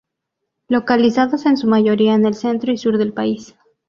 [0.67, 3.55] Localizados en su mayoría en el centro y sur del país.